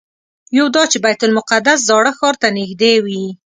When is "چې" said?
0.91-0.97